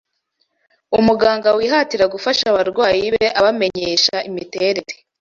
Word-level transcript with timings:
Umuganga 0.99 1.47
wihatira 1.57 2.05
gufasha 2.13 2.43
abarwayi 2.51 3.05
be 3.13 3.25
abamenyesha 3.39 4.15
imiterere 4.29 4.81